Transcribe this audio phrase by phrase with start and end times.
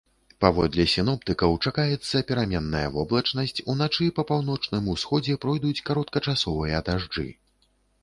[0.43, 7.33] Паводле сіноптыкаў, чакаецца пераменная воблачнасць, уначы па паўночным усходзе пройдуць кароткачасовыя дажджы.